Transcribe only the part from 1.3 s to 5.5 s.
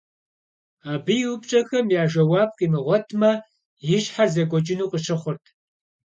упщӀэхэм я жэуап къимыгъуэтмэ, и щхьэр зэкӀуэкӀыну къыщыхъурт.